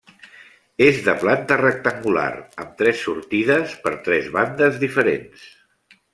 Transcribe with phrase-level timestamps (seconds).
[0.85, 2.31] És de planta rectangular
[2.65, 5.47] amb tres sortides per tres bandes diferents.